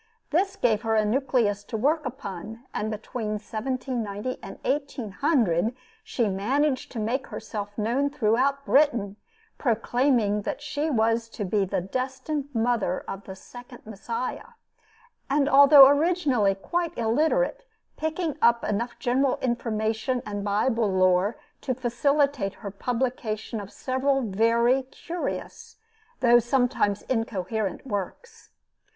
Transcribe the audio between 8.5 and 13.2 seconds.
Britain, proclaiming that she was to be the destined Mother